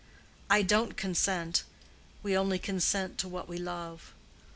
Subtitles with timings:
[0.49, 1.63] I don't consent.
[2.23, 4.15] We only consent to what we love.